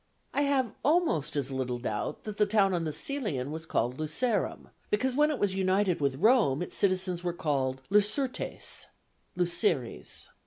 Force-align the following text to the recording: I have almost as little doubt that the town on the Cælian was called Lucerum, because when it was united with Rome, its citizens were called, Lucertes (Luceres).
I 0.33 0.41
have 0.41 0.73
almost 0.83 1.35
as 1.35 1.51
little 1.51 1.77
doubt 1.77 2.23
that 2.23 2.37
the 2.37 2.47
town 2.47 2.73
on 2.73 2.85
the 2.85 2.89
Cælian 2.89 3.51
was 3.51 3.67
called 3.67 3.99
Lucerum, 3.99 4.71
because 4.89 5.15
when 5.15 5.29
it 5.29 5.37
was 5.37 5.53
united 5.53 6.01
with 6.01 6.15
Rome, 6.15 6.63
its 6.63 6.75
citizens 6.75 7.23
were 7.23 7.33
called, 7.33 7.83
Lucertes 7.91 8.87
(Luceres). 9.37 10.29